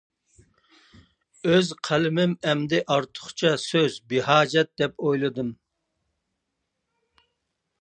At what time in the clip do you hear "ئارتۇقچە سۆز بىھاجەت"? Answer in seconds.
2.95-4.73